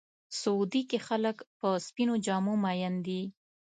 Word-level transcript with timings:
سعودي 0.39 0.81
کې 0.89 0.99
خلک 1.07 1.37
په 1.59 1.69
سپینو 1.85 2.15
جامو 2.25 2.53
مین 2.63 2.93
دي. 3.05 3.21